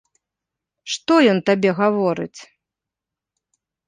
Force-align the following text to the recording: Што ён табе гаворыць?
Што 0.93 1.13
ён 1.33 1.39
табе 1.49 1.69
гаворыць? 1.81 2.39